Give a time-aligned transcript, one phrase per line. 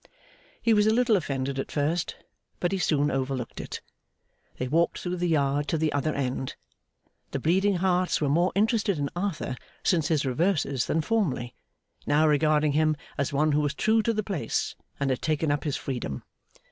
[0.63, 2.15] He was a little offended at first,
[2.59, 3.81] but he soon overlooked it.
[4.57, 6.55] They walked through the Yard to the other end.
[7.29, 11.53] The Bleeding Hearts were more interested in Arthur since his reverses than formerly;
[12.07, 15.65] now regarding him as one who was true to the place and had taken up
[15.65, 16.23] his freedom.